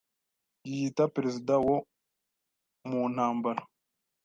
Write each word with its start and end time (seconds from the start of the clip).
Yiyita 0.69 1.03
perezida 1.15 1.53
wo 1.65 1.75
mu 2.89 3.01
ntambara 3.13 3.61